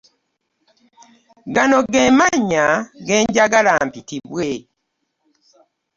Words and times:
Gano 1.53 1.77
get 1.91 2.09
mannya 2.17 2.65
genjagala 3.07 3.73
mpitibwe. 3.87 4.49